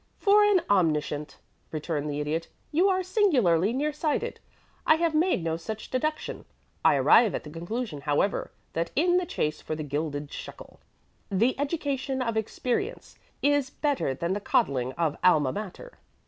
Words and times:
"For 0.17 0.43
an 0.43 0.61
omniscient," 0.67 1.37
returned 1.71 2.09
the 2.09 2.19
Idiot, 2.19 2.47
"you 2.71 2.89
are 2.89 3.03
singularly 3.03 3.71
near 3.71 3.93
sighted. 3.93 4.39
I 4.83 4.95
have 4.95 5.13
made 5.13 5.43
no 5.43 5.57
such 5.57 5.91
deduction. 5.91 6.45
I 6.83 6.95
arrive 6.95 7.35
at 7.35 7.43
the 7.43 7.51
conclusion, 7.51 8.01
however, 8.01 8.49
that 8.73 8.89
in 8.95 9.17
the 9.17 9.27
chase 9.27 9.61
for 9.61 9.75
the 9.75 9.83
gilded 9.83 10.31
shekel 10.31 10.79
the 11.29 11.53
education 11.59 12.19
of 12.19 12.35
experience 12.35 13.19
is 13.43 13.69
better 13.69 14.15
than 14.15 14.33
the 14.33 14.39
coddling 14.41 14.91
of 14.93 15.15
Alma 15.23 15.51
Mater. 15.51 15.99